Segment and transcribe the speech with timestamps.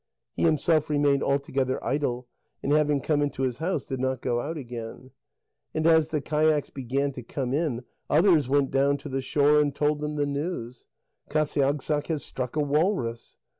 [0.33, 2.27] He himself remained altogether idle,
[2.63, 5.11] and having come into his house, did not go out again.
[5.75, 9.75] And as the kayaks began to come in, others went down to the shore and
[9.75, 10.85] told them the news:
[11.29, 13.37] "Qasiagssaq has struck a walrus."